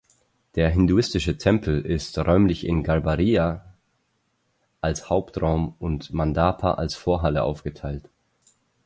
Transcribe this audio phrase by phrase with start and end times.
[0.55, 3.63] Der hinduistische Tempel ist räumlich in Garbhagriha
[4.81, 8.09] als Hauptraum und Mandapa als Vorhalle aufgeteilt.